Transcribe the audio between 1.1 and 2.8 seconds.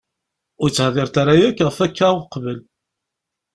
ara yakk ɣef akka uqbel.